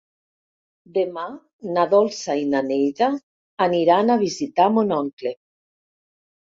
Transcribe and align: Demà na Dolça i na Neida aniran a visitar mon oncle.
Demà 0.95 1.25
na 1.75 1.83
Dolça 1.93 2.39
i 2.45 2.49
na 2.55 2.63
Neida 2.73 3.13
aniran 3.69 4.11
a 4.17 4.21
visitar 4.27 4.71
mon 4.79 5.01
oncle. 5.03 5.41